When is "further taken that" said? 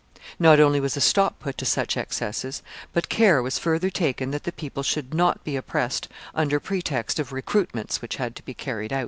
3.59-4.45